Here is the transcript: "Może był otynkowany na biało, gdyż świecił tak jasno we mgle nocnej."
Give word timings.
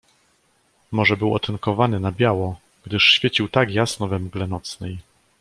"Może 0.91 1.17
był 1.17 1.33
otynkowany 1.35 1.99
na 1.99 2.11
biało, 2.11 2.59
gdyż 2.85 3.11
świecił 3.11 3.49
tak 3.49 3.71
jasno 3.73 4.07
we 4.07 4.19
mgle 4.19 4.47
nocnej." 4.47 4.97